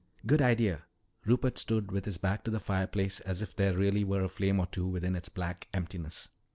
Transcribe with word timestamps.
"Good 0.25 0.41
idea." 0.41 0.85
Rupert 1.25 1.59
stood 1.59 1.91
with 1.91 2.05
his 2.05 2.17
back 2.17 2.43
to 2.45 2.49
the 2.49 2.59
fireplace 2.59 3.19
as 3.19 3.43
if 3.43 3.55
there 3.55 3.77
really 3.77 4.03
were 4.03 4.23
a 4.23 4.29
flame 4.29 4.59
or 4.59 4.65
two 4.65 4.87
within 4.87 5.15
its 5.15 5.29
black 5.29 5.67
emptiness. 5.75 6.29